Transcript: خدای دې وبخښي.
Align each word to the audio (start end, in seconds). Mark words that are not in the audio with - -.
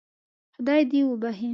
خدای 0.55 0.81
دې 0.91 1.01
وبخښي. 1.05 1.49